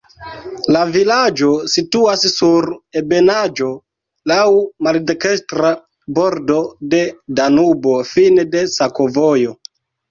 La 0.75 0.79
vilaĝo 0.93 1.49
situas 1.73 2.23
sur 2.37 2.67
ebenaĵo, 3.03 3.69
laŭ 4.33 4.41
maldekstra 4.89 5.73
bordo 6.21 6.61
de 6.97 7.07
Danubo, 7.43 7.99
fine 8.17 8.51
de 8.57 8.69
sakovojo. 8.81 9.59